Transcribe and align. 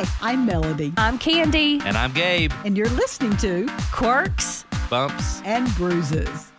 Hi, 0.00 0.32
I'm 0.32 0.46
Melody, 0.46 0.94
I'm 0.96 1.18
Candy. 1.18 1.78
And 1.84 1.94
I'm 1.94 2.10
Gabe. 2.12 2.52
and 2.64 2.74
you're 2.74 2.88
listening 2.88 3.36
to 3.38 3.68
Quirks. 3.92 4.64
Bumps. 4.88 5.42
And 5.44 5.68
Bruises. 5.74 6.50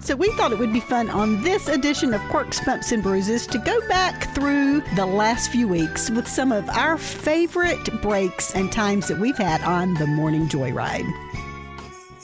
So, 0.00 0.16
we 0.16 0.30
thought 0.32 0.52
it 0.52 0.58
would 0.58 0.72
be 0.72 0.80
fun 0.80 1.08
on 1.08 1.42
this 1.42 1.66
edition 1.66 2.12
of 2.12 2.20
Quirks, 2.28 2.62
Bumps, 2.62 2.92
and 2.92 3.02
Bruises 3.02 3.46
to 3.46 3.58
go 3.58 3.80
back 3.88 4.34
through 4.34 4.82
the 4.96 5.06
last 5.06 5.50
few 5.50 5.66
weeks 5.66 6.10
with 6.10 6.28
some 6.28 6.52
of 6.52 6.68
our 6.68 6.98
favorite 6.98 8.02
breaks 8.02 8.54
and 8.54 8.70
times 8.70 9.08
that 9.08 9.18
we've 9.18 9.38
had 9.38 9.62
on 9.62 9.94
the 9.94 10.06
Morning 10.06 10.46
Joyride. 10.46 11.10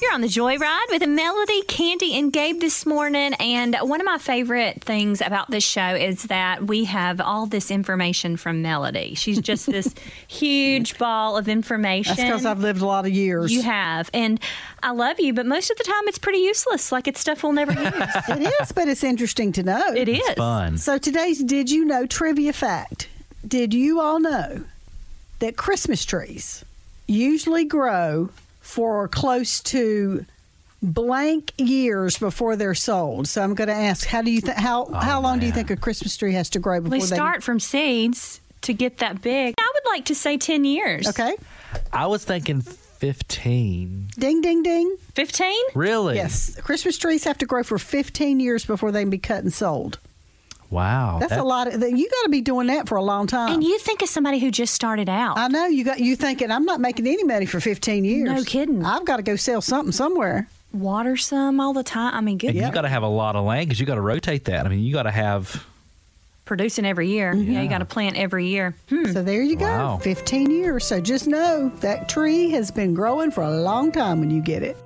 You're 0.02 0.12
on 0.12 0.20
the 0.22 0.26
Joyride 0.28 0.90
with 0.90 1.06
Melody, 1.08 1.62
Candy, 1.62 2.18
and 2.18 2.32
Gabe 2.32 2.60
this 2.60 2.84
morning. 2.84 3.32
And 3.34 3.76
one 3.80 4.00
of 4.00 4.04
my 4.04 4.18
favorite 4.18 4.82
things 4.82 5.20
about 5.20 5.50
this 5.50 5.64
show 5.64 5.94
is 5.94 6.24
that 6.24 6.64
we 6.66 6.84
have 6.84 7.20
all 7.20 7.46
this 7.46 7.70
information 7.70 8.36
from 8.36 8.60
Melody. 8.60 9.14
She's 9.14 9.40
just 9.40 9.66
this 9.66 9.94
huge 10.28 10.98
ball 10.98 11.36
of 11.38 11.48
information. 11.48 12.16
That's 12.16 12.28
because 12.28 12.44
I've 12.44 12.58
lived 12.58 12.82
a 12.82 12.86
lot 12.86 13.06
of 13.06 13.12
years. 13.12 13.52
You 13.52 13.62
have. 13.62 14.10
And 14.12 14.40
I 14.82 14.90
love 14.90 15.20
you, 15.20 15.32
but 15.32 15.46
most 15.46 15.70
of 15.70 15.78
the 15.78 15.84
time 15.84 16.02
it's 16.08 16.18
pretty 16.18 16.40
useless. 16.40 16.90
Like 16.92 17.06
it's 17.08 17.20
stuff 17.20 17.42
we'll 17.42 17.52
never 17.52 17.72
use. 17.80 17.94
it 18.28 18.52
is, 18.60 18.72
but 18.72 18.88
it's 18.88 19.04
interesting 19.04 19.52
to 19.52 19.62
know. 19.62 19.92
it 19.94 20.08
is. 20.08 20.34
Fun. 20.34 20.76
So 20.76 20.98
today's 20.98 21.42
Did 21.42 21.70
You 21.70 21.84
Know 21.84 22.04
trivia 22.04 22.52
fact. 22.52 23.08
Did 23.46 23.72
you 23.72 24.00
all 24.00 24.18
know 24.20 24.64
that 25.38 25.56
Christmas 25.56 26.04
trees 26.04 26.64
usually 27.06 27.64
grow 27.64 28.30
for 28.64 29.06
close 29.08 29.60
to 29.60 30.24
blank 30.82 31.52
years 31.56 32.18
before 32.18 32.56
they're 32.56 32.74
sold? 32.74 33.28
So 33.28 33.42
I'm 33.42 33.54
going 33.54 33.68
to 33.68 33.74
ask, 33.74 34.06
how 34.06 34.22
do 34.22 34.30
you 34.30 34.40
th- 34.40 34.56
how 34.56 34.86
oh, 34.86 34.94
how 34.94 35.20
long 35.20 35.38
do 35.38 35.46
you 35.46 35.52
think 35.52 35.70
a 35.70 35.76
Christmas 35.76 36.16
tree 36.16 36.32
has 36.32 36.50
to 36.50 36.58
grow 36.58 36.80
before 36.80 36.90
We 36.90 37.00
they 37.00 37.06
start 37.06 37.42
from 37.42 37.60
seeds 37.60 38.40
to 38.62 38.74
get 38.74 38.98
that 38.98 39.22
big. 39.22 39.54
I 39.58 39.72
would 39.74 39.92
like 39.92 40.06
to 40.06 40.14
say 40.14 40.36
10 40.36 40.64
years. 40.64 41.08
Okay. 41.08 41.36
I 41.92 42.06
was 42.06 42.24
thinking 42.24 42.62
15. 42.62 44.08
Ding 44.18 44.40
ding 44.40 44.62
ding. 44.62 44.96
15? 45.14 45.54
Really? 45.74 46.16
Yes. 46.16 46.58
Christmas 46.60 46.96
trees 46.98 47.24
have 47.24 47.38
to 47.38 47.46
grow 47.46 47.62
for 47.62 47.78
15 47.78 48.40
years 48.40 48.64
before 48.64 48.90
they 48.92 49.02
can 49.02 49.10
be 49.10 49.18
cut 49.18 49.44
and 49.44 49.52
sold. 49.52 49.98
Wow. 50.74 51.18
That's 51.20 51.30
That- 51.30 51.40
a 51.40 51.44
lot 51.44 51.68
of 51.72 51.80
you 51.80 52.08
got 52.10 52.22
to 52.24 52.28
be 52.30 52.40
doing 52.40 52.66
that 52.66 52.88
for 52.88 52.96
a 52.96 53.02
long 53.02 53.28
time. 53.28 53.52
And 53.54 53.62
you 53.62 53.78
think 53.78 54.02
of 54.02 54.08
somebody 54.08 54.40
who 54.40 54.50
just 54.50 54.74
started 54.74 55.08
out. 55.08 55.38
I 55.38 55.46
know 55.46 55.66
you 55.66 55.84
got 55.84 56.00
you 56.00 56.16
thinking 56.16 56.50
I'm 56.50 56.64
not 56.64 56.80
making 56.80 57.06
any 57.06 57.22
money 57.22 57.46
for 57.46 57.60
15 57.60 58.04
years. 58.04 58.28
No 58.28 58.42
kidding. 58.42 58.84
I've 58.84 59.04
got 59.04 59.18
to 59.18 59.22
go 59.22 59.36
sell 59.36 59.60
something 59.60 59.92
somewhere. 59.92 60.48
Water 60.72 61.16
some 61.16 61.60
all 61.60 61.72
the 61.72 61.84
time. 61.84 62.12
I 62.14 62.20
mean, 62.20 62.38
good. 62.38 62.50
And 62.50 62.58
you 62.58 62.72
got 62.72 62.82
to 62.82 62.88
have 62.88 63.04
a 63.04 63.08
lot 63.08 63.36
of 63.36 63.44
land 63.44 63.68
because 63.68 63.78
you 63.78 63.86
got 63.86 63.94
to 63.94 64.00
rotate 64.00 64.46
that. 64.46 64.66
I 64.66 64.68
mean, 64.68 64.80
you 64.80 64.92
got 64.92 65.04
to 65.04 65.12
have. 65.12 65.64
Producing 66.44 66.84
every 66.84 67.08
year. 67.08 67.32
Yeah, 67.32 67.62
you 67.62 67.68
got 67.70 67.78
to 67.78 67.86
plant 67.86 68.16
every 68.16 68.48
year. 68.48 68.74
Hmm. 68.90 69.12
So 69.12 69.22
there 69.22 69.40
you 69.40 69.56
go. 69.56 69.64
Wow. 69.64 69.96
15 69.98 70.50
years. 70.50 70.84
So 70.84 71.00
just 71.00 71.26
know 71.26 71.70
that 71.80 72.08
tree 72.08 72.50
has 72.50 72.70
been 72.70 72.92
growing 72.92 73.30
for 73.30 73.42
a 73.44 73.50
long 73.50 73.92
time 73.92 74.20
when 74.20 74.30
you 74.30 74.42
get 74.42 74.62
it. 74.62 74.76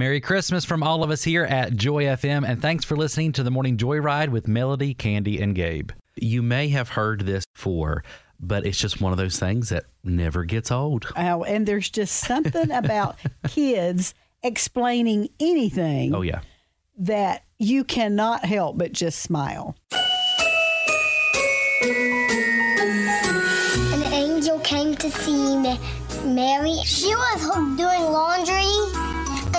Merry 0.00 0.18
Christmas 0.22 0.64
from 0.64 0.82
all 0.82 1.04
of 1.04 1.10
us 1.10 1.22
here 1.22 1.44
at 1.44 1.76
Joy 1.76 2.04
FM, 2.04 2.48
and 2.48 2.62
thanks 2.62 2.86
for 2.86 2.96
listening 2.96 3.32
to 3.32 3.42
the 3.42 3.50
Morning 3.50 3.76
Joyride 3.76 4.30
with 4.30 4.48
Melody, 4.48 4.94
Candy, 4.94 5.38
and 5.42 5.54
Gabe. 5.54 5.90
You 6.16 6.40
may 6.40 6.68
have 6.70 6.88
heard 6.88 7.26
this 7.26 7.44
before, 7.54 8.02
but 8.40 8.64
it's 8.64 8.78
just 8.78 9.02
one 9.02 9.12
of 9.12 9.18
those 9.18 9.38
things 9.38 9.68
that 9.68 9.84
never 10.02 10.44
gets 10.46 10.70
old. 10.70 11.06
Oh, 11.18 11.44
and 11.44 11.66
there's 11.66 11.90
just 11.90 12.16
something 12.16 12.70
about 12.72 13.16
kids 13.48 14.14
explaining 14.42 15.28
anything 15.38 16.14
Oh, 16.14 16.22
yeah. 16.22 16.40
that 17.00 17.44
you 17.58 17.84
cannot 17.84 18.46
help 18.46 18.78
but 18.78 18.92
just 18.92 19.18
smile. 19.18 19.76
An 23.92 24.02
angel 24.14 24.58
came 24.60 24.94
to 24.96 25.10
see 25.10 25.58
Ma- 25.58 25.76
Mary. 26.24 26.78
She 26.86 27.14
was 27.14 27.42
doing 27.76 28.00
laundry, 28.00 28.64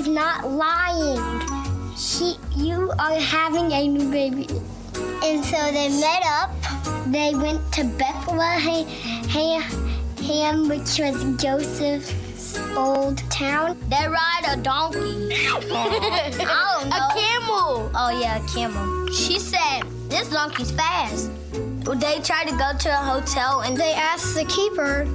is 0.00 0.08
not 0.08 0.50
lying. 0.50 1.20
She, 1.94 2.36
you 2.56 2.90
are 2.98 3.20
having 3.20 3.70
a 3.72 3.86
new 3.86 4.10
baby. 4.10 4.46
And 5.22 5.44
so 5.44 5.58
they 5.72 5.88
met 6.00 6.22
up. 6.24 6.50
They 7.08 7.34
went 7.34 7.60
to 7.74 7.84
Bethlehem, 7.84 8.86
which 10.68 10.98
was 10.98 11.42
Joseph's 11.42 12.58
old 12.74 13.18
town. 13.30 13.78
They 13.90 14.08
ride 14.08 14.44
a 14.48 14.56
donkey. 14.56 14.98
I 15.34 15.60
don't 15.60 16.88
know. 16.88 16.96
A 16.96 17.00
camel. 17.14 17.90
Oh 17.94 18.10
yeah, 18.22 18.42
a 18.42 18.48
camel. 18.48 19.06
She 19.08 19.38
said, 19.38 19.82
"This 20.08 20.30
donkey's 20.30 20.70
fast." 20.70 21.30
They 21.52 22.20
tried 22.20 22.48
to 22.48 22.56
go 22.56 22.70
to 22.78 22.88
a 22.88 23.02
hotel 23.12 23.60
and 23.62 23.76
they 23.76 23.92
asked 23.92 24.34
the 24.34 24.44
keeper 24.44 25.06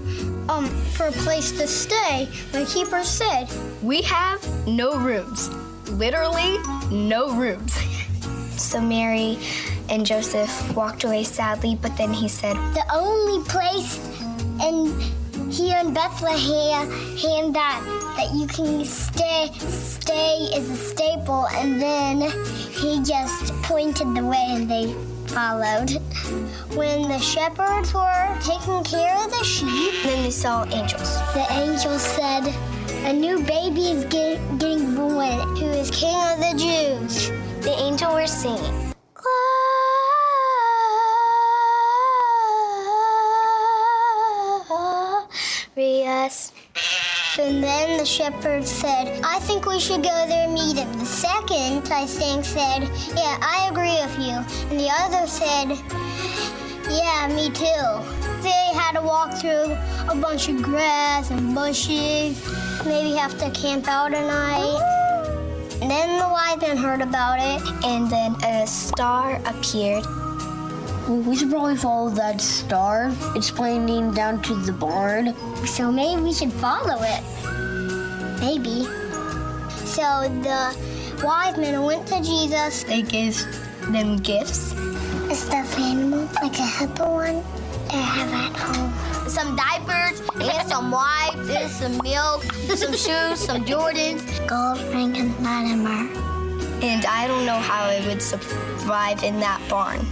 um, 0.49 0.67
for 0.95 1.07
a 1.07 1.11
place 1.11 1.51
to 1.53 1.67
stay. 1.67 2.27
The 2.51 2.65
keeper 2.65 3.03
said, 3.03 3.49
We 3.81 4.01
have 4.03 4.41
no 4.67 4.97
rooms. 4.97 5.49
Literally, 5.89 6.57
no 6.91 7.35
rooms. 7.35 7.73
so 8.61 8.81
Mary 8.81 9.37
and 9.89 10.05
Joseph 10.05 10.75
walked 10.75 11.03
away 11.03 11.23
sadly, 11.23 11.77
but 11.81 11.95
then 11.97 12.13
he 12.13 12.27
said, 12.27 12.55
The 12.73 12.85
only 12.93 13.43
place 13.45 13.99
in 14.61 14.99
here 15.49 15.77
in 15.79 15.93
Bethlehem 15.93 16.91
and 16.91 17.55
that 17.55 17.81
that 18.17 18.33
you 18.33 18.47
can 18.47 18.83
stay 18.83 19.51
stay 19.59 20.49
is 20.55 20.69
a 20.69 20.75
staple 20.75 21.47
and 21.47 21.79
then 21.81 22.21
he 22.71 23.01
just 23.03 23.53
pointed 23.61 24.15
the 24.15 24.25
way 24.25 24.45
and 24.49 24.69
they 24.69 24.93
followed. 25.35 25.91
When 26.77 27.09
the 27.09 27.19
shepherds 27.19 27.93
were 27.93 28.37
taking 28.39 28.81
care 28.85 29.17
of 29.21 29.29
the 29.31 29.43
sheep, 29.43 29.93
then 30.03 30.23
they 30.23 30.31
saw 30.31 30.63
angels. 30.63 31.19
The 31.33 31.45
angels 31.51 32.01
said, 32.01 32.55
A 33.03 33.11
new 33.11 33.43
baby 33.43 33.91
is 33.91 34.05
get, 34.05 34.39
getting 34.59 34.95
born 34.95 35.57
who 35.57 35.65
is 35.65 35.91
king 35.91 36.15
of 36.31 36.39
the 36.39 36.53
Jews. 36.55 37.31
The 37.65 37.75
angel 37.77 38.13
were 38.13 38.27
singing. 38.27 38.93
Glorious. 45.75 46.53
And 47.37 47.61
then 47.61 47.97
the 47.97 48.05
shepherd 48.05 48.65
said, 48.65 49.19
I 49.21 49.39
think 49.39 49.65
we 49.65 49.77
should 49.77 50.01
go 50.01 50.25
there 50.25 50.45
and 50.45 50.53
meet 50.53 50.77
him. 50.77 50.91
The 50.97 51.05
second, 51.05 51.91
I 51.91 52.05
think, 52.05 52.45
said, 52.45 52.83
Yeah, 53.13 53.37
I 53.41 53.67
agree 53.69 53.97
with 54.01 54.17
you. 54.17 54.35
And 54.69 54.79
the 54.79 54.89
other 55.01 55.27
said, 55.27 55.71
Yeah, 56.89 57.27
me 57.35 57.49
too. 57.49 58.41
They 58.41 58.71
had 58.73 58.93
to 58.93 59.01
walk 59.01 59.33
through 59.33 59.75
a 60.09 60.15
bunch 60.15 60.47
of 60.47 60.61
grass 60.61 61.29
and 61.29 61.53
bushes, 61.53 62.41
maybe 62.85 63.11
have 63.17 63.37
to 63.39 63.51
camp 63.51 63.89
out 63.89 64.13
a 64.13 64.21
night. 64.21 65.79
And 65.81 65.91
then 65.91 66.17
the 66.17 66.29
wise 66.29 66.61
men 66.61 66.77
heard 66.77 67.01
about 67.01 67.39
it, 67.39 67.61
and 67.83 68.09
then 68.09 68.35
a 68.45 68.65
star 68.65 69.41
appeared. 69.45 70.05
We 71.07 71.35
should 71.35 71.51
probably 71.51 71.75
follow 71.75 72.09
that 72.09 72.41
star. 72.41 73.11
It's 73.35 73.51
pointing 73.51 74.11
down 74.13 74.41
to 74.41 74.55
the 74.55 74.71
barn. 74.71 75.35
So 75.67 75.91
maybe 75.91 76.19
we 76.19 76.33
should 76.33 76.51
follow 76.53 76.97
it. 77.03 77.21
Maybe. 78.41 78.85
So 79.85 80.25
the 80.41 80.75
wise 81.23 81.57
men 81.57 81.83
went 81.83 82.07
to 82.07 82.23
Jesus. 82.23 82.83
They 82.83 83.03
gave 83.03 83.37
them 83.91 84.17
gifts. 84.17 84.73
A 85.29 85.35
stuffed 85.35 85.77
animal, 85.77 86.27
like 86.41 86.57
a 86.57 86.65
hippo 86.65 87.13
one, 87.13 87.43
I 87.91 88.01
have 88.01 88.33
at 88.33 88.57
home. 88.57 89.29
Some 89.29 89.55
diapers 89.55 90.21
and 90.41 90.67
some 90.67 90.89
wipes 90.89 91.49
and 91.49 91.69
some 91.69 91.97
milk, 92.03 92.43
some 92.75 92.93
shoes, 93.05 93.39
some 93.45 93.63
Jordans. 93.63 94.25
Gold 94.47 94.81
ring 94.91 95.15
and 95.17 95.33
Latimer. 95.43 96.09
And 96.83 97.05
I 97.05 97.27
don't 97.27 97.45
know 97.45 97.59
how 97.59 97.89
it 97.89 98.03
would 98.07 98.23
survive 98.23 99.23
in 99.23 99.39
that 99.39 99.61
barn. 99.69 100.03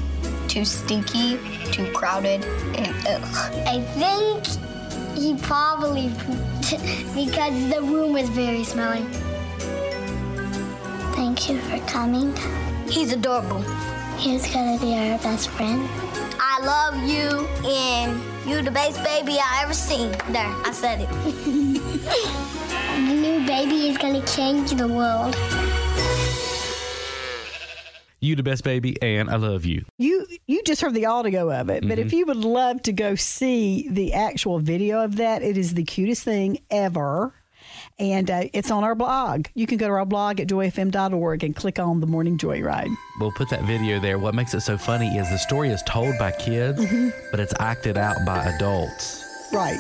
Too 0.54 0.66
stinky, 0.66 1.40
too 1.72 1.92
crowded, 1.94 2.46
and 2.78 3.08
ugh. 3.08 3.24
I 3.66 3.82
think 3.98 4.46
he 5.18 5.36
probably 5.36 6.14
pooped 6.20 7.16
because 7.16 7.72
the 7.74 7.82
room 7.82 8.14
was 8.14 8.30
very 8.30 8.64
smelly. 8.64 9.04
Thank 11.16 11.50
you 11.50 11.60
for 11.62 11.80
coming. 11.88 12.38
He's 12.88 13.14
adorable. 13.14 13.64
He's 14.20 14.46
gonna 14.54 14.78
be 14.78 14.94
our 14.94 15.18
best 15.18 15.50
friend. 15.50 15.90
I 16.40 16.60
love 16.64 16.98
you, 17.02 17.48
and 17.68 18.22
you 18.48 18.62
the 18.62 18.70
best 18.70 19.04
baby 19.04 19.40
I 19.40 19.64
ever 19.64 19.74
seen. 19.74 20.12
There, 20.30 20.54
I 20.64 20.72
said 20.72 21.02
it. 21.02 21.10
the 21.34 23.16
new 23.26 23.44
baby 23.48 23.90
is 23.90 23.98
gonna 23.98 24.24
change 24.28 24.70
the 24.70 24.88
world. 24.88 25.36
You 28.24 28.36
the 28.38 28.44
best 28.44 28.64
baby, 28.64 28.96
and 29.02 29.30
I 29.30 29.36
love 29.36 29.66
you. 29.66 29.84
You 29.98 30.26
you 30.48 30.64
just 30.64 30.82
heard 30.82 30.94
the 30.94 31.08
audio 31.08 31.52
of 31.52 31.70
it, 31.70 31.82
but 31.82 31.98
Mm-hmm. 31.98 32.08
if 32.08 32.14
you 32.14 32.26
would 32.26 32.38
love 32.38 32.82
to 32.84 32.94
go 32.94 33.16
see 33.16 33.88
the 33.90 34.14
actual 34.14 34.60
video 34.60 35.04
of 35.04 35.18
that, 35.18 35.44
it 35.44 35.58
is 35.58 35.74
the 35.74 35.84
cutest 35.84 36.24
thing 36.24 36.60
ever. 36.72 37.34
And 38.00 38.32
uh, 38.32 38.44
it's 38.54 38.72
on 38.72 38.84
our 38.84 38.96
blog. 38.96 39.48
You 39.56 39.68
can 39.68 39.78
go 39.78 39.88
to 39.88 39.94
our 39.94 40.06
blog 40.06 40.40
at 40.40 40.48
joyfm.org 40.48 41.44
and 41.44 41.56
click 41.56 41.80
on 41.80 42.00
the 42.00 42.08
Morning 42.08 42.38
Joyride. 42.38 42.94
We'll 43.20 43.32
put 43.34 43.50
that 43.50 43.64
video 43.64 44.00
there. 44.00 44.18
What 44.18 44.34
makes 44.36 44.54
it 44.54 44.62
so 44.62 44.78
funny 44.78 45.08
is 45.18 45.30
the 45.30 45.38
story 45.38 45.70
is 45.70 45.84
told 45.84 46.18
by 46.18 46.32
kids, 46.32 46.84
but 47.30 47.40
it's 47.40 47.54
acted 47.60 47.98
out 47.98 48.16
by 48.26 48.44
adults. 48.46 49.24
Right. 49.54 49.80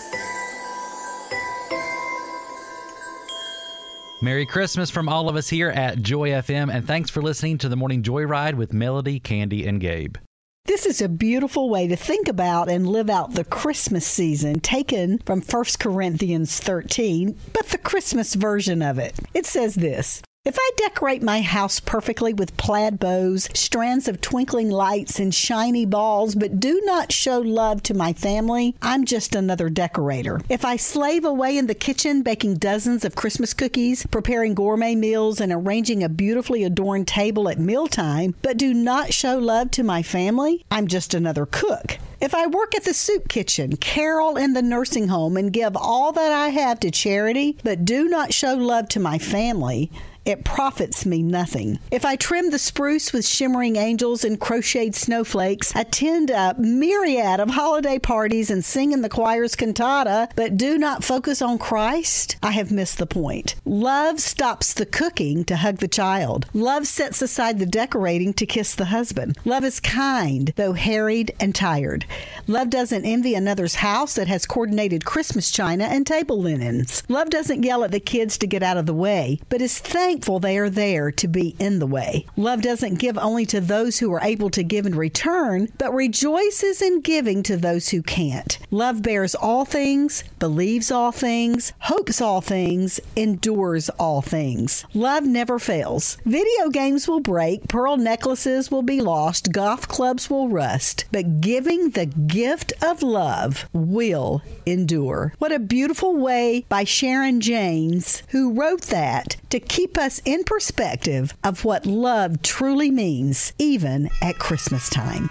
Merry 4.23 4.45
Christmas 4.45 4.89
from 4.89 5.09
all 5.09 5.27
of 5.27 5.35
us 5.35 5.49
here 5.49 5.69
at 5.69 6.01
Joy 6.01 6.29
FM, 6.29 6.73
and 6.73 6.87
thanks 6.87 7.09
for 7.09 7.21
listening 7.21 7.57
to 7.57 7.67
the 7.67 7.75
Morning 7.75 8.01
Joyride 8.01 8.53
with 8.53 8.71
Melody, 8.71 9.19
Candy, 9.19 9.67
and 9.67 9.81
Gabe. 9.81 10.15
This 10.63 10.85
is 10.85 11.01
a 11.01 11.09
beautiful 11.09 11.69
way 11.69 11.89
to 11.89 11.97
think 11.97 12.29
about 12.29 12.69
and 12.69 12.87
live 12.87 13.09
out 13.09 13.33
the 13.33 13.43
Christmas 13.43 14.07
season, 14.07 14.61
taken 14.61 15.19
from 15.25 15.41
1 15.41 15.65
Corinthians 15.77 16.57
13, 16.61 17.37
but 17.51 17.65
the 17.65 17.77
Christmas 17.77 18.35
version 18.35 18.81
of 18.81 18.97
it. 18.97 19.13
It 19.33 19.45
says 19.45 19.75
this. 19.75 20.21
If 20.45 20.57
I 20.59 20.71
decorate 20.75 21.23
my 21.23 21.39
house 21.39 21.79
perfectly 21.79 22.33
with 22.33 22.57
plaid 22.57 22.99
bows, 22.99 23.47
strands 23.53 24.09
of 24.09 24.19
twinkling 24.19 24.69
lights, 24.69 25.17
and 25.17 25.33
shiny 25.33 25.85
balls, 25.85 26.35
but 26.35 26.59
do 26.59 26.81
not 26.83 27.13
show 27.13 27.39
love 27.39 27.81
to 27.83 27.93
my 27.93 28.11
family, 28.11 28.75
I'm 28.81 29.05
just 29.05 29.35
another 29.35 29.69
decorator. 29.69 30.41
If 30.49 30.65
I 30.65 30.75
slave 30.75 31.23
away 31.23 31.57
in 31.57 31.67
the 31.67 31.73
kitchen 31.73 32.23
baking 32.23 32.55
dozens 32.55 33.05
of 33.05 33.15
Christmas 33.15 33.53
cookies, 33.53 34.05
preparing 34.07 34.53
gourmet 34.53 34.95
meals, 34.95 35.39
and 35.39 35.53
arranging 35.53 36.03
a 36.03 36.09
beautifully 36.09 36.65
adorned 36.65 37.07
table 37.07 37.47
at 37.47 37.57
mealtime, 37.57 38.35
but 38.41 38.57
do 38.57 38.73
not 38.73 39.13
show 39.13 39.37
love 39.37 39.71
to 39.71 39.83
my 39.83 40.03
family, 40.03 40.65
I'm 40.69 40.87
just 40.87 41.13
another 41.13 41.45
cook. 41.45 41.99
If 42.19 42.35
I 42.35 42.47
work 42.47 42.75
at 42.75 42.83
the 42.83 42.93
soup 42.93 43.29
kitchen, 43.29 43.77
carol 43.77 44.37
in 44.37 44.53
the 44.53 44.61
nursing 44.61 45.07
home, 45.07 45.37
and 45.37 45.53
give 45.53 45.77
all 45.77 46.11
that 46.11 46.31
I 46.33 46.49
have 46.49 46.81
to 46.81 46.91
charity, 46.91 47.57
but 47.63 47.85
do 47.85 48.09
not 48.09 48.33
show 48.33 48.55
love 48.55 48.89
to 48.89 48.99
my 48.99 49.17
family, 49.17 49.89
it 50.25 50.45
profits 50.45 51.05
me 51.05 51.21
nothing. 51.21 51.79
If 51.91 52.05
I 52.05 52.15
trim 52.15 52.49
the 52.49 52.59
spruce 52.59 53.11
with 53.11 53.27
shimmering 53.27 53.75
angels 53.75 54.23
and 54.23 54.39
crocheted 54.39 54.95
snowflakes, 54.95 55.75
attend 55.75 56.29
a 56.29 56.55
myriad 56.57 57.39
of 57.39 57.49
holiday 57.49 57.99
parties, 57.99 58.49
and 58.49 58.63
sing 58.63 58.93
in 58.93 59.01
the 59.01 59.09
choir's 59.09 59.55
cantata, 59.55 60.29
but 60.35 60.55
do 60.55 60.77
not 60.77 61.03
focus 61.03 61.41
on 61.41 61.57
Christ, 61.57 62.37
I 62.41 62.51
have 62.51 62.71
missed 62.71 62.99
the 62.99 63.05
point. 63.05 63.55
Love 63.65 64.19
stops 64.19 64.73
the 64.73 64.85
cooking 64.85 65.43
to 65.45 65.57
hug 65.57 65.77
the 65.77 65.87
child. 65.87 66.45
Love 66.53 66.87
sets 66.87 67.21
aside 67.21 67.59
the 67.59 67.65
decorating 67.65 68.33
to 68.35 68.45
kiss 68.45 68.75
the 68.75 68.85
husband. 68.85 69.37
Love 69.43 69.65
is 69.65 69.79
kind, 69.79 70.53
though 70.55 70.73
harried 70.73 71.35
and 71.39 71.53
tired. 71.53 72.05
Love 72.47 72.69
doesn't 72.69 73.05
envy 73.05 73.35
another's 73.35 73.75
house 73.75 74.15
that 74.15 74.27
has 74.27 74.45
coordinated 74.45 75.03
Christmas 75.05 75.51
china 75.51 75.83
and 75.83 76.07
table 76.07 76.39
linens. 76.39 77.03
Love 77.09 77.29
doesn't 77.29 77.63
yell 77.63 77.83
at 77.83 77.91
the 77.91 77.99
kids 77.99 78.37
to 78.37 78.47
get 78.47 78.63
out 78.63 78.77
of 78.77 78.85
the 78.85 78.93
way, 78.93 79.39
but 79.49 79.61
is 79.61 79.79
thankful 79.79 80.12
they 80.21 80.57
are 80.57 80.69
there 80.69 81.11
to 81.11 81.27
be 81.27 81.55
in 81.59 81.79
the 81.79 81.87
way. 81.87 82.25
Love 82.35 82.61
doesn't 82.61 82.99
give 82.99 83.17
only 83.17 83.45
to 83.47 83.59
those 83.59 83.99
who 83.99 84.13
are 84.13 84.21
able 84.21 84.49
to 84.51 84.63
give 84.63 84.85
in 84.85 84.95
return, 84.95 85.67
but 85.77 85.93
rejoices 85.93 86.81
in 86.81 87.01
giving 87.01 87.41
to 87.43 87.57
those 87.57 87.89
who 87.89 88.01
can't. 88.01 88.59
Love 88.69 89.01
bears 89.01 89.33
all 89.35 89.65
things, 89.65 90.23
believes 90.39 90.91
all 90.91 91.11
things, 91.11 91.73
hopes 91.79 92.21
all 92.21 92.41
things, 92.41 92.99
endures 93.15 93.89
all 93.89 94.21
things. 94.21 94.85
Love 94.93 95.23
never 95.25 95.57
fails. 95.57 96.17
Video 96.25 96.69
games 96.69 97.07
will 97.07 97.19
break, 97.19 97.67
pearl 97.67 97.97
necklaces 97.97 98.69
will 98.69 98.83
be 98.83 99.01
lost, 99.01 99.51
golf 99.51 99.87
clubs 99.87 100.29
will 100.29 100.49
rust, 100.49 101.05
but 101.11 101.41
giving 101.41 101.89
the 101.89 102.05
gift 102.05 102.71
of 102.81 103.01
love 103.01 103.65
will 103.73 104.41
endure. 104.65 105.33
What 105.39 105.51
a 105.51 105.59
beautiful 105.59 106.15
way 106.15 106.65
by 106.69 106.83
Sharon 106.83 107.41
James, 107.41 108.23
who 108.29 108.53
wrote 108.53 108.83
that 108.83 109.37
to 109.49 109.59
keep 109.59 109.97
us 110.03 110.21
in 110.25 110.43
perspective 110.43 111.33
of 111.45 111.63
what 111.63 111.85
love 111.85 112.41
truly 112.41 112.91
means, 112.91 113.53
even 113.57 114.09
at 114.21 114.37
Christmas 114.37 114.89
time. 114.89 115.29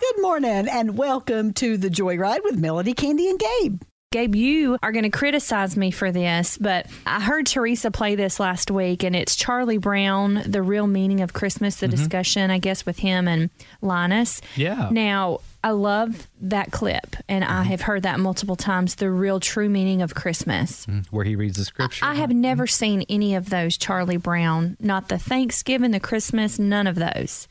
Good 0.00 0.22
morning 0.22 0.68
and 0.68 0.96
welcome 0.96 1.52
to 1.54 1.76
the 1.76 1.88
Joyride 1.88 2.44
with 2.44 2.56
Melody, 2.56 2.94
Candy, 2.94 3.28
and 3.28 3.40
Gabe. 3.40 3.82
Gabe, 4.12 4.36
you 4.36 4.78
are 4.82 4.92
going 4.92 5.04
to 5.04 5.10
criticize 5.10 5.76
me 5.76 5.90
for 5.90 6.12
this, 6.12 6.56
but 6.56 6.86
I 7.04 7.20
heard 7.20 7.46
Teresa 7.46 7.90
play 7.90 8.14
this 8.14 8.38
last 8.38 8.70
week, 8.70 9.02
and 9.02 9.16
it's 9.16 9.34
Charlie 9.34 9.78
Brown, 9.78 10.42
The 10.46 10.62
Real 10.62 10.86
Meaning 10.86 11.20
of 11.20 11.32
Christmas, 11.32 11.76
the 11.76 11.86
mm-hmm. 11.86 11.96
discussion, 11.96 12.50
I 12.50 12.58
guess, 12.58 12.86
with 12.86 12.98
him 12.98 13.26
and 13.26 13.50
Linus. 13.80 14.40
Yeah. 14.54 14.88
Now, 14.92 15.40
I 15.64 15.70
love 15.70 16.28
that 16.40 16.72
clip, 16.72 17.16
and 17.28 17.44
I 17.44 17.48
mm-hmm. 17.48 17.62
have 17.70 17.82
heard 17.82 18.02
that 18.02 18.18
multiple 18.18 18.56
times 18.56 18.96
the 18.96 19.10
real 19.10 19.38
true 19.38 19.68
meaning 19.68 20.02
of 20.02 20.14
Christmas. 20.14 20.86
Mm-hmm. 20.86 21.14
Where 21.14 21.24
he 21.24 21.36
reads 21.36 21.56
the 21.56 21.64
scripture. 21.64 22.04
I 22.04 22.14
have 22.14 22.30
never 22.30 22.64
mm-hmm. 22.64 23.00
seen 23.00 23.04
any 23.08 23.34
of 23.34 23.50
those 23.50 23.76
Charlie 23.76 24.16
Brown, 24.16 24.76
not 24.80 25.08
the 25.08 25.18
Thanksgiving, 25.18 25.92
the 25.92 26.00
Christmas, 26.00 26.58
none 26.58 26.86
of 26.86 26.96
those. 26.96 27.46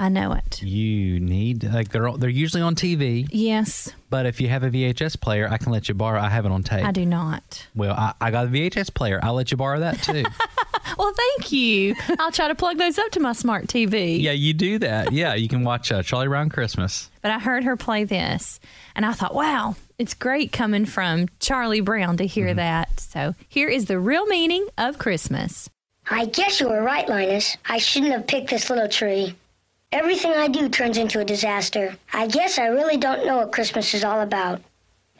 I 0.00 0.08
know 0.08 0.32
it. 0.32 0.62
You 0.62 1.18
need 1.18 1.64
like 1.64 1.88
they're 1.88 2.12
they're 2.12 2.30
usually 2.30 2.62
on 2.62 2.76
TV, 2.76 3.26
Yes, 3.32 3.92
but 4.10 4.26
if 4.26 4.40
you 4.40 4.48
have 4.48 4.62
a 4.62 4.70
VHS 4.70 5.20
player, 5.20 5.48
I 5.50 5.58
can 5.58 5.72
let 5.72 5.88
you 5.88 5.94
borrow. 5.94 6.20
I 6.20 6.28
have 6.28 6.46
it 6.46 6.52
on 6.52 6.62
tape. 6.62 6.84
I 6.84 6.92
do 6.92 7.04
not. 7.04 7.66
Well, 7.74 7.94
I, 7.94 8.14
I 8.20 8.30
got 8.30 8.46
a 8.46 8.48
VHS 8.48 8.94
player. 8.94 9.18
I'll 9.20 9.34
let 9.34 9.50
you 9.50 9.56
borrow 9.56 9.80
that 9.80 10.00
too. 10.00 10.24
Well, 10.98 11.12
thank 11.14 11.52
you. 11.52 11.94
I'll 12.18 12.32
try 12.32 12.48
to 12.48 12.54
plug 12.54 12.76
those 12.76 12.98
up 12.98 13.10
to 13.12 13.20
my 13.20 13.32
smart 13.32 13.68
TV. 13.68 14.20
yeah, 14.20 14.32
you 14.32 14.52
do 14.52 14.78
that. 14.80 15.12
Yeah, 15.12 15.34
you 15.34 15.48
can 15.48 15.62
watch 15.62 15.92
uh, 15.92 16.02
Charlie 16.02 16.28
Brown 16.28 16.48
Christmas. 16.48 17.08
But 17.22 17.30
I 17.30 17.38
heard 17.38 17.64
her 17.64 17.76
play 17.76 18.04
this, 18.04 18.58
and 18.96 19.06
I 19.06 19.12
thought, 19.12 19.34
wow, 19.34 19.76
it's 19.98 20.14
great 20.14 20.50
coming 20.50 20.86
from 20.86 21.28
Charlie 21.38 21.80
Brown 21.80 22.16
to 22.16 22.26
hear 22.26 22.52
that. 22.54 22.98
So 23.00 23.34
here 23.48 23.68
is 23.68 23.84
the 23.86 23.98
real 23.98 24.26
meaning 24.26 24.66
of 24.76 24.98
Christmas. 24.98 25.70
I 26.10 26.24
guess 26.26 26.58
you 26.58 26.68
were 26.68 26.82
right, 26.82 27.08
Linus. 27.08 27.56
I 27.68 27.78
shouldn't 27.78 28.12
have 28.12 28.26
picked 28.26 28.50
this 28.50 28.68
little 28.70 28.88
tree. 28.88 29.36
Everything 29.92 30.32
I 30.32 30.48
do 30.48 30.68
turns 30.68 30.98
into 30.98 31.20
a 31.20 31.24
disaster. 31.24 31.96
I 32.12 32.26
guess 32.26 32.58
I 32.58 32.66
really 32.66 32.96
don't 32.96 33.24
know 33.24 33.36
what 33.38 33.52
Christmas 33.52 33.94
is 33.94 34.04
all 34.04 34.20
about. 34.20 34.60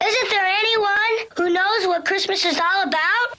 Isn't 0.04 0.30
there 0.30 0.46
anyone 0.46 1.28
who 1.36 1.52
knows 1.52 1.86
what 1.86 2.04
Christmas 2.04 2.44
is 2.44 2.58
all 2.58 2.82
about? 2.82 3.38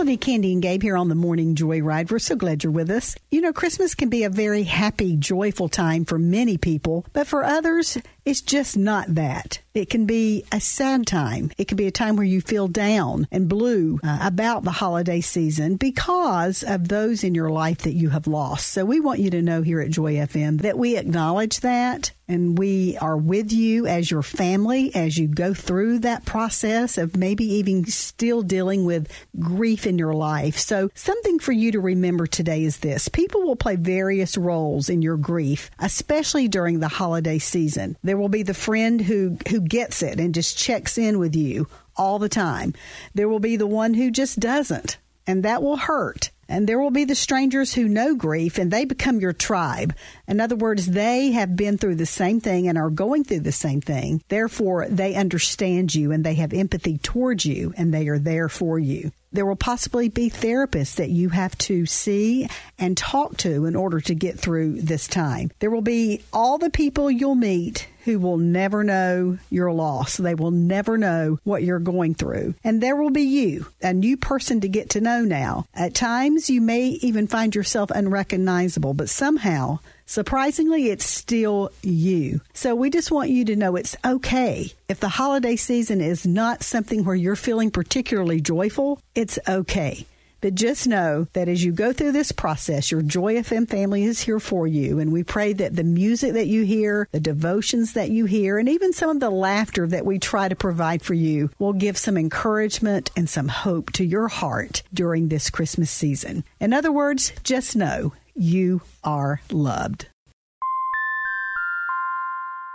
Melody, 0.00 0.16
Candy, 0.16 0.54
and 0.54 0.62
Gabe 0.62 0.80
here 0.80 0.96
on 0.96 1.10
the 1.10 1.14
Morning 1.14 1.54
Joyride. 1.54 2.10
We're 2.10 2.20
so 2.20 2.34
glad 2.34 2.64
you're 2.64 2.72
with 2.72 2.90
us. 2.90 3.16
You 3.30 3.42
know, 3.42 3.52
Christmas 3.52 3.94
can 3.94 4.08
be 4.08 4.24
a 4.24 4.30
very 4.30 4.62
happy, 4.62 5.14
joyful 5.14 5.68
time 5.68 6.06
for 6.06 6.18
many 6.18 6.56
people, 6.56 7.04
but 7.12 7.26
for 7.26 7.44
others, 7.44 7.98
It's 8.24 8.40
just 8.40 8.76
not 8.76 9.14
that. 9.14 9.60
It 9.72 9.88
can 9.88 10.04
be 10.04 10.44
a 10.50 10.60
sad 10.60 11.06
time. 11.06 11.52
It 11.56 11.68
can 11.68 11.76
be 11.76 11.86
a 11.86 11.92
time 11.92 12.16
where 12.16 12.26
you 12.26 12.40
feel 12.40 12.66
down 12.66 13.28
and 13.30 13.48
blue 13.48 14.00
uh, 14.02 14.18
about 14.22 14.64
the 14.64 14.72
holiday 14.72 15.20
season 15.20 15.76
because 15.76 16.62
of 16.64 16.88
those 16.88 17.22
in 17.22 17.34
your 17.34 17.50
life 17.50 17.78
that 17.78 17.94
you 17.94 18.10
have 18.10 18.26
lost. 18.26 18.68
So 18.68 18.84
we 18.84 18.98
want 18.98 19.20
you 19.20 19.30
to 19.30 19.42
know 19.42 19.62
here 19.62 19.80
at 19.80 19.90
Joy 19.90 20.14
FM 20.14 20.62
that 20.62 20.76
we 20.76 20.96
acknowledge 20.96 21.60
that 21.60 22.12
and 22.30 22.56
we 22.56 22.96
are 22.98 23.16
with 23.16 23.52
you 23.52 23.86
as 23.86 24.08
your 24.08 24.22
family 24.22 24.94
as 24.94 25.18
you 25.18 25.26
go 25.26 25.52
through 25.52 25.98
that 25.98 26.24
process 26.24 26.96
of 26.96 27.16
maybe 27.16 27.44
even 27.44 27.84
still 27.86 28.42
dealing 28.42 28.84
with 28.84 29.12
grief 29.40 29.84
in 29.84 29.98
your 29.98 30.14
life. 30.14 30.56
So, 30.56 30.90
something 30.94 31.40
for 31.40 31.50
you 31.50 31.72
to 31.72 31.80
remember 31.80 32.28
today 32.28 32.62
is 32.62 32.78
this 32.78 33.08
people 33.08 33.42
will 33.42 33.56
play 33.56 33.74
various 33.74 34.36
roles 34.36 34.88
in 34.88 35.02
your 35.02 35.16
grief, 35.16 35.72
especially 35.80 36.46
during 36.46 36.78
the 36.78 36.88
holiday 36.88 37.38
season. 37.38 37.96
There 38.10 38.18
will 38.18 38.28
be 38.28 38.42
the 38.42 38.54
friend 38.54 39.00
who, 39.00 39.38
who 39.50 39.60
gets 39.60 40.02
it 40.02 40.18
and 40.18 40.34
just 40.34 40.58
checks 40.58 40.98
in 40.98 41.20
with 41.20 41.36
you 41.36 41.68
all 41.96 42.18
the 42.18 42.28
time, 42.28 42.74
there 43.14 43.28
will 43.28 43.38
be 43.38 43.54
the 43.54 43.68
one 43.68 43.94
who 43.94 44.10
just 44.10 44.40
doesn't, 44.40 44.98
and 45.28 45.44
that 45.44 45.62
will 45.62 45.76
hurt. 45.76 46.30
And 46.48 46.68
there 46.68 46.80
will 46.80 46.90
be 46.90 47.04
the 47.04 47.14
strangers 47.14 47.72
who 47.72 47.86
know 47.88 48.16
grief 48.16 48.58
and 48.58 48.68
they 48.72 48.84
become 48.84 49.20
your 49.20 49.32
tribe. 49.32 49.94
In 50.26 50.40
other 50.40 50.56
words, 50.56 50.86
they 50.86 51.30
have 51.30 51.54
been 51.54 51.78
through 51.78 51.94
the 51.94 52.04
same 52.04 52.40
thing 52.40 52.66
and 52.66 52.76
are 52.76 52.90
going 52.90 53.22
through 53.22 53.40
the 53.40 53.52
same 53.52 53.80
thing. 53.80 54.24
Therefore, 54.28 54.88
they 54.88 55.14
understand 55.14 55.94
you 55.94 56.10
and 56.10 56.24
they 56.24 56.34
have 56.34 56.52
empathy 56.52 56.98
towards 56.98 57.44
you 57.44 57.72
and 57.76 57.94
they 57.94 58.08
are 58.08 58.18
there 58.18 58.48
for 58.48 58.80
you. 58.80 59.12
There 59.32 59.46
will 59.46 59.56
possibly 59.56 60.08
be 60.08 60.28
therapists 60.28 60.96
that 60.96 61.10
you 61.10 61.28
have 61.28 61.56
to 61.58 61.86
see 61.86 62.48
and 62.78 62.96
talk 62.96 63.36
to 63.38 63.64
in 63.64 63.76
order 63.76 64.00
to 64.00 64.14
get 64.14 64.38
through 64.38 64.80
this 64.80 65.06
time. 65.06 65.52
There 65.60 65.70
will 65.70 65.82
be 65.82 66.22
all 66.32 66.58
the 66.58 66.70
people 66.70 67.10
you'll 67.10 67.36
meet 67.36 67.86
who 68.04 68.18
will 68.18 68.38
never 68.38 68.82
know 68.82 69.38
your 69.50 69.70
loss. 69.72 70.16
They 70.16 70.34
will 70.34 70.50
never 70.50 70.98
know 70.98 71.38
what 71.44 71.62
you're 71.62 71.78
going 71.78 72.14
through. 72.14 72.54
And 72.64 72.82
there 72.82 72.96
will 72.96 73.10
be 73.10 73.22
you, 73.22 73.66
a 73.82 73.92
new 73.92 74.16
person 74.16 74.62
to 74.62 74.68
get 74.68 74.90
to 74.90 75.00
know 75.00 75.22
now. 75.22 75.66
At 75.74 75.94
times, 75.94 76.50
you 76.50 76.60
may 76.60 76.88
even 77.02 77.26
find 77.26 77.54
yourself 77.54 77.90
unrecognizable, 77.90 78.94
but 78.94 79.10
somehow, 79.10 79.78
Surprisingly, 80.10 80.90
it's 80.90 81.08
still 81.08 81.70
you. 81.82 82.40
So 82.52 82.74
we 82.74 82.90
just 82.90 83.12
want 83.12 83.30
you 83.30 83.44
to 83.44 83.54
know 83.54 83.76
it's 83.76 83.94
okay. 84.04 84.72
If 84.88 84.98
the 84.98 85.08
holiday 85.08 85.54
season 85.54 86.00
is 86.00 86.26
not 86.26 86.64
something 86.64 87.04
where 87.04 87.14
you're 87.14 87.36
feeling 87.36 87.70
particularly 87.70 88.40
joyful, 88.40 89.00
it's 89.14 89.38
okay. 89.46 90.04
But 90.40 90.56
just 90.56 90.88
know 90.88 91.28
that 91.34 91.48
as 91.48 91.62
you 91.62 91.70
go 91.70 91.92
through 91.92 92.10
this 92.10 92.32
process, 92.32 92.90
your 92.90 93.02
Joy 93.02 93.34
FM 93.36 93.68
family 93.68 94.02
is 94.02 94.20
here 94.20 94.40
for 94.40 94.66
you. 94.66 94.98
And 94.98 95.12
we 95.12 95.22
pray 95.22 95.52
that 95.52 95.76
the 95.76 95.84
music 95.84 96.32
that 96.32 96.48
you 96.48 96.64
hear, 96.64 97.06
the 97.12 97.20
devotions 97.20 97.92
that 97.92 98.10
you 98.10 98.24
hear, 98.24 98.58
and 98.58 98.68
even 98.68 98.92
some 98.92 99.10
of 99.10 99.20
the 99.20 99.30
laughter 99.30 99.86
that 99.86 100.06
we 100.06 100.18
try 100.18 100.48
to 100.48 100.56
provide 100.56 101.02
for 101.02 101.14
you 101.14 101.50
will 101.60 101.74
give 101.74 101.96
some 101.96 102.16
encouragement 102.16 103.10
and 103.16 103.28
some 103.28 103.48
hope 103.48 103.92
to 103.92 104.04
your 104.04 104.26
heart 104.26 104.82
during 104.92 105.28
this 105.28 105.50
Christmas 105.50 105.90
season. 105.90 106.42
In 106.58 106.72
other 106.72 106.90
words, 106.90 107.32
just 107.44 107.76
know 107.76 108.12
you 108.34 108.82
are 109.02 109.40
loved. 109.50 110.09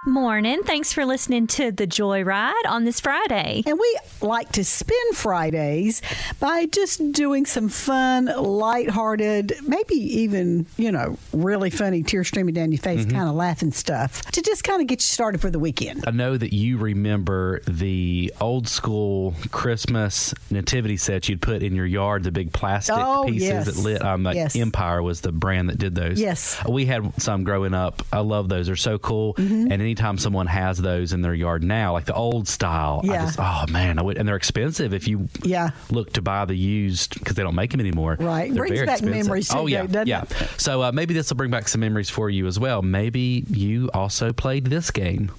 Morning. 0.08 0.62
Thanks 0.62 0.94
for 0.94 1.04
listening 1.04 1.48
to 1.48 1.72
The 1.72 1.88
Joyride 1.88 2.54
on 2.68 2.84
this 2.86 3.00
Friday. 3.00 3.64
And 3.66 3.80
we 3.80 4.00
like 4.22 4.52
to 4.52 4.64
spend 4.64 5.16
Fridays 5.18 6.04
by 6.40 6.68
just 6.68 7.12
doing 7.12 7.48
some 7.48 7.70
fun, 7.70 8.26
lighthearted, 8.28 9.54
maybe 9.66 9.96
even, 9.96 10.68
you 10.78 10.92
know, 10.92 11.18
really 11.34 11.72
funny, 11.72 12.04
tear 12.04 12.24
streaming 12.24 12.54
down 12.54 12.72
your 12.72 12.78
face 12.82 12.96
Mm-hmm. 13.02 13.18
kind 13.18 13.28
of 13.30 13.34
laughing 13.36 13.72
stuff 13.72 14.22
to 14.32 14.42
just 14.44 14.64
kind 14.64 14.80
of 14.80 14.88
get 14.88 15.00
you 15.00 15.06
started 15.06 15.42
for 15.42 15.50
the 15.50 15.58
weekend. 15.58 16.04
I 16.08 16.12
know 16.12 16.38
that 16.38 16.54
you 16.54 16.78
remember 16.78 17.62
the 17.68 18.32
old 18.40 18.68
school 18.68 19.34
Christmas 19.52 20.36
nativity 20.52 20.98
sets 20.98 21.28
you'd 21.30 21.42
put 21.42 21.64
in 21.64 21.76
your 21.76 21.86
yard, 21.88 22.24
the 22.24 22.32
big 22.32 22.54
plastic 22.54 22.96
Oh, 22.96 23.26
pieces 23.28 23.42
yes. 23.50 23.66
that 23.66 23.78
lit. 23.78 24.02
Um, 24.04 24.22
like 24.24 24.36
Yes. 24.36 24.56
Empire 24.56 25.02
was 25.02 25.22
the 25.22 25.32
brand 25.32 25.70
that 25.70 25.80
did 25.80 25.96
those. 25.96 26.22
Yes. 26.22 26.62
we 26.70 26.86
had 26.86 27.12
some 27.20 27.44
growing 27.44 27.74
up. 27.74 28.04
I 28.14 28.20
love 28.20 28.50
those; 28.50 28.68
they're 28.68 28.76
so 28.76 29.00
cool. 29.00 29.34
Mm-hmm. 29.34 29.72
And 29.72 29.82
anytime 29.96 30.18
someone 30.18 30.46
has 30.48 30.78
those 30.78 31.14
in 31.14 31.22
their 31.22 31.34
yard 31.34 31.64
now, 31.64 31.94
like 31.94 32.04
the 32.04 32.14
old 32.14 32.50
style, 32.50 33.00
I 33.04 33.08
Yeah. 33.08 33.26
just 33.28 33.40
oh 33.40 33.64
man, 33.72 33.98
I 33.98 34.02
would, 34.02 34.18
and 34.18 34.28
they're 34.28 34.36
expensive 34.36 34.94
if 34.94 35.08
you 35.08 35.30
Yeah. 35.42 35.70
look 35.90 36.12
to 36.14 36.22
buy 36.22 36.44
the 36.44 36.54
used 36.56 37.14
because 37.18 37.38
they 37.38 37.44
don't 37.44 37.56
make 37.56 37.72
them 37.72 37.80
anymore. 37.80 38.18
Right. 38.20 38.50
They're 38.54 38.64
Brings 38.64 38.76
very 38.76 38.86
back 38.88 38.96
expensive. 39.00 39.26
memories 39.26 39.54
Oh 39.56 39.68
yeah, 39.68 39.84
doesn't 39.88 40.08
yeah. 40.08 40.24
it? 40.24 40.50
So 40.58 40.82
uh, 40.84 40.92
maybe 40.92 41.14
this 41.14 41.30
will 41.30 41.38
bring 41.38 41.50
back 41.50 41.70
some 41.70 41.80
memories 41.80 42.10
for 42.10 42.30
you 42.30 42.46
as 42.46 42.60
well. 42.60 42.82
Maybe 42.82 43.46
you 43.50 43.90
also 43.94 44.34
played 44.34 44.66
this 44.66 44.92
game. 44.92 45.32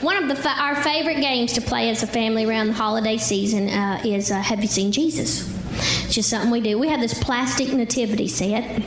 One 0.00 0.16
of 0.20 0.28
the 0.28 0.34
fa- 0.34 0.56
our 0.58 0.74
favorite 0.82 1.20
games 1.20 1.52
to 1.52 1.60
play 1.60 1.88
as 1.90 2.02
a 2.02 2.06
family 2.08 2.44
around 2.46 2.66
the 2.68 2.72
holiday 2.72 3.16
season 3.16 3.68
uh, 3.68 4.00
is 4.04 4.32
uh, 4.32 4.40
Have 4.40 4.60
you 4.60 4.66
seen 4.68 4.90
Jesus? 4.90 5.48
It's 6.04 6.14
just 6.14 6.28
something 6.30 6.50
we 6.50 6.60
do. 6.60 6.78
We 6.80 6.88
have 6.88 7.00
this 7.00 7.14
plastic 7.22 7.72
nativity 7.72 8.26
set. 8.26 8.82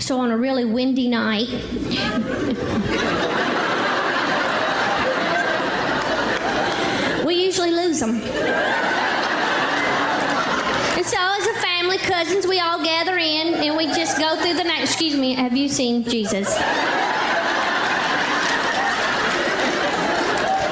So 0.00 0.20
on 0.20 0.30
a 0.30 0.36
really 0.38 0.64
windy 0.64 1.08
night, 1.08 1.48
we 7.26 7.34
usually 7.42 7.70
lose 7.70 7.83
them. 8.00 8.20
And 10.96 11.04
so, 11.04 11.16
as 11.18 11.46
a 11.46 11.54
family, 11.60 11.98
cousins, 11.98 12.46
we 12.46 12.60
all 12.60 12.82
gather 12.82 13.16
in 13.18 13.54
and 13.54 13.76
we 13.76 13.86
just 13.86 14.18
go 14.18 14.36
through 14.36 14.54
the 14.54 14.64
night. 14.64 14.82
Excuse 14.82 15.16
me, 15.16 15.34
have 15.34 15.56
you 15.56 15.68
seen 15.68 16.04
Jesus? 16.04 16.48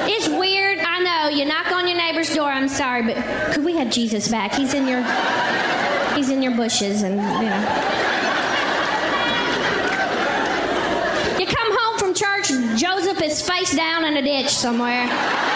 It's 0.05 0.27
weird, 0.29 0.79
I 0.79 0.99
know. 0.99 1.29
You 1.29 1.45
knock 1.45 1.71
on 1.71 1.87
your 1.87 1.97
neighbor's 1.97 2.33
door. 2.33 2.49
I'm 2.49 2.69
sorry, 2.69 3.03
but 3.03 3.17
could 3.53 3.63
we 3.63 3.75
have 3.77 3.89
Jesus 3.91 4.27
back? 4.29 4.53
He's 4.53 4.73
in 4.73 4.87
your, 4.87 5.03
he's 6.15 6.29
in 6.29 6.41
your 6.41 6.55
bushes, 6.55 7.03
and 7.03 7.15
you 7.15 7.49
know. 7.49 7.61
You 11.39 11.45
come 11.47 11.77
home 11.77 11.99
from 11.99 12.13
church, 12.13 12.49
Joseph 12.79 13.21
is 13.21 13.41
face 13.41 13.75
down 13.75 14.05
in 14.05 14.17
a 14.17 14.21
ditch 14.21 14.49
somewhere. 14.49 15.52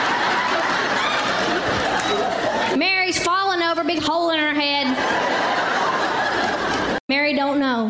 Mary's 3.08 3.24
falling 3.24 3.62
over, 3.62 3.86
big 3.86 4.00
hole 4.00 4.32
in 4.32 4.38
her 4.38 4.54
head. 4.54 4.86
Mary 7.08 7.34
don't 7.34 7.58
know. 7.58 7.88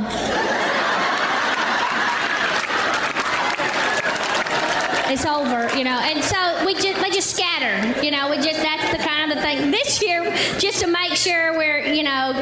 It's 5.09 5.25
over, 5.25 5.75
you 5.75 5.83
know. 5.85 5.99
And 6.03 6.23
so 6.23 6.65
we 6.67 6.75
just 6.75 7.01
they 7.01 7.09
just 7.09 7.35
scatter, 7.35 7.99
you 8.05 8.11
know. 8.11 8.29
We 8.29 8.35
just 8.35 8.61
that's 8.61 8.91
the 8.91 8.99
kind 8.99 9.31
of 9.31 9.39
thing. 9.39 9.71
This 9.71 10.03
year, 10.03 10.23
just 10.59 10.81
to 10.81 10.87
make 10.87 11.13
sure 11.13 11.57
we're, 11.57 11.79
you 11.79 12.03
know, 12.03 12.35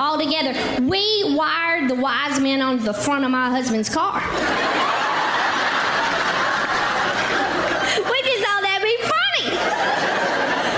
all 0.00 0.18
together, 0.18 0.52
we 0.82 1.22
wired 1.36 1.88
the 1.88 1.94
wise 1.94 2.40
men 2.40 2.60
onto 2.60 2.82
the 2.82 2.94
front 2.94 3.24
of 3.24 3.30
my 3.30 3.50
husband's 3.50 3.88
car. 3.88 4.18
we 8.10 8.22
just 8.24 8.42
thought 8.42 8.62
that'd 8.62 8.82
be 8.82 8.96
funny. 8.98 9.50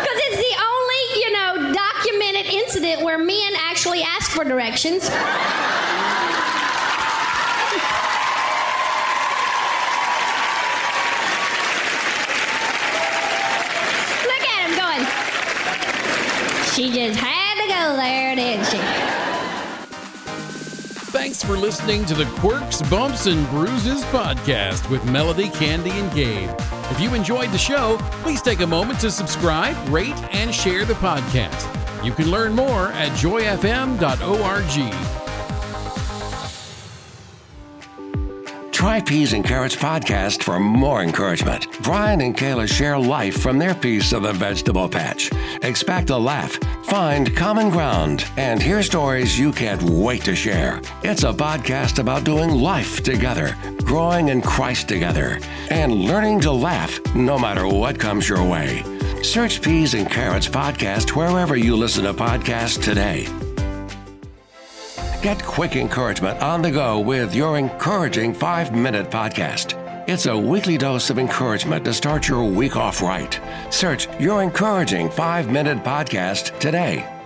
Because 0.03 0.19
it's 0.29 0.37
the 0.37 0.55
only, 0.61 1.03
you 1.21 1.31
know, 1.33 1.73
documented 1.73 2.47
incident 2.53 3.03
where 3.03 3.19
men 3.19 3.53
actually 3.57 4.03
ask 4.03 4.31
for 4.31 4.45
directions. 4.73 5.05
Look 14.25 14.43
at 14.49 14.61
him 14.67 14.77
going. 14.79 15.05
She 16.73 16.91
just 16.91 17.21
had 17.21 17.55
to 17.61 17.69
go 17.69 17.97
there, 17.97 18.35
didn't 18.35 18.65
she? 18.67 18.79
Thanks 21.13 21.45
for 21.45 21.57
listening 21.57 22.07
to 22.07 22.15
the 22.15 22.25
Quirks, 22.41 22.81
Bumps, 22.89 23.27
and 23.27 23.47
Bruises 23.51 24.03
podcast 24.05 24.89
with 24.89 25.05
Melody, 25.05 25.51
Candy, 25.51 25.91
and 25.91 26.11
Gabe. 26.15 26.51
If 26.91 26.99
you 26.99 27.13
enjoyed 27.15 27.51
the 27.51 27.59
show, 27.59 27.99
please 28.23 28.41
take 28.41 28.61
a 28.61 28.67
moment 28.67 29.01
to 29.01 29.11
subscribe, 29.11 29.77
rate, 29.91 30.17
and 30.33 30.55
share 30.55 30.87
the 30.87 30.95
podcast. 30.95 31.82
You 32.03 32.13
can 32.13 32.31
learn 32.31 32.53
more 32.53 32.89
at 32.89 33.13
joyfm.org. 33.13 34.03
Try 38.83 39.01
Peas 39.01 39.33
and 39.33 39.45
Carrots 39.45 39.77
podcast 39.77 40.43
for 40.43 40.59
more 40.59 41.03
encouragement. 41.03 41.69
Brian 41.83 42.21
and 42.21 42.37
Kayla 42.37 42.67
share 42.67 42.99
life 42.99 43.41
from 43.41 43.57
their 43.57 43.77
piece 43.77 44.13
of 44.13 44.25
the 44.25 44.33
vegetable 44.33 44.89
patch. 44.89 45.31
Expect 45.63 46.11
a 46.11 46.17
laugh, 46.19 46.59
find 46.87 47.35
common 47.37 47.71
ground, 47.71 48.25
and 48.37 48.61
hear 48.61 48.83
stories 48.83 49.39
you 49.39 49.53
can't 49.53 49.81
wait 49.83 50.25
to 50.25 50.35
share. 50.35 50.81
It's 51.05 51.23
a 51.23 51.33
podcast 51.33 52.01
about 52.01 52.25
doing 52.25 52.51
life 52.51 53.05
together, 53.05 53.57
growing 53.85 54.31
in 54.31 54.43
Christ 54.43 54.89
together, 54.89 55.39
and 55.71 55.95
learning 55.95 56.41
to 56.41 56.51
laugh 56.51 56.99
no 57.15 57.39
matter 57.39 57.69
what 57.69 58.01
comes 58.01 58.29
your 58.29 58.43
way. 58.43 58.92
Search 59.23 59.63
Peas 59.63 59.95
and 59.95 60.11
Carrots 60.11 60.49
podcast 60.49 61.11
wherever 61.11 61.57
you 61.57 61.77
listen 61.77 62.05
to 62.05 62.13
podcasts 62.13 62.83
today. 62.83 63.27
Get 65.23 65.43
quick 65.45 65.77
encouragement 65.77 66.43
on 66.43 66.61
the 66.61 66.71
go 66.73 66.99
with 66.99 67.33
your 67.35 67.57
encouraging 67.57 68.35
five 68.35 68.75
minute 68.75 69.11
podcast. 69.11 69.79
It's 70.09 70.27
a 70.27 70.37
weekly 70.37 70.77
dose 70.77 71.11
of 71.11 71.19
encouragement 71.21 71.85
to 71.85 71.95
start 71.95 72.27
your 72.27 72.45
week 72.45 72.75
off 72.75 73.01
right. 73.01 73.41
Search 73.71 74.09
Your 74.19 74.43
Encouraging 74.43 75.09
5 75.09 75.49
Minute 75.49 75.85
Podcast 75.85 76.59
today 76.59 77.22